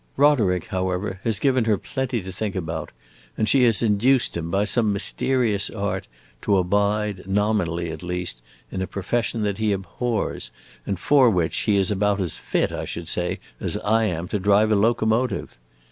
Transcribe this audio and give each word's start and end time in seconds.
Roderick, 0.17 0.65
however, 0.65 1.19
has 1.23 1.37
given 1.39 1.65
her 1.65 1.77
plenty 1.77 2.23
to 2.23 2.31
think 2.31 2.55
about, 2.55 2.91
and 3.37 3.47
she 3.47 3.61
has 3.65 3.83
induced 3.83 4.35
him, 4.35 4.49
by 4.49 4.65
some 4.65 4.91
mysterious 4.91 5.69
art, 5.69 6.07
to 6.41 6.57
abide, 6.57 7.27
nominally 7.27 7.91
at 7.91 8.01
least, 8.01 8.41
in 8.71 8.81
a 8.81 8.87
profession 8.87 9.43
that 9.43 9.59
he 9.59 9.71
abhors, 9.71 10.49
and 10.87 10.99
for 10.99 11.29
which 11.29 11.55
he 11.69 11.75
is 11.75 11.91
about 11.91 12.19
as 12.19 12.35
fit, 12.35 12.71
I 12.71 12.83
should 12.85 13.07
say, 13.07 13.39
as 13.59 13.77
I 13.77 14.05
am 14.05 14.27
to 14.29 14.39
drive 14.39 14.71
a 14.71 14.75
locomotive. 14.75 15.55